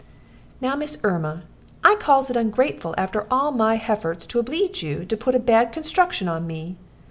"Now, 0.61 0.75
Miss 0.75 0.97
Erma, 1.03 1.43
I 1.83 1.93
calls 1.99 2.31
it 2.31 2.35
ungrateful, 2.35 2.95
after 2.97 3.27
all 3.29 3.51
my 3.51 3.75
hefforts 3.77 4.25
to 4.29 4.39
obleege 4.39 4.81
you, 4.81 5.05
to 5.05 5.15
put 5.15 5.35
a 5.35 5.39
bad 5.39 5.71
construction 5.71 6.27
upon 6.27 6.47
me. 6.47 6.75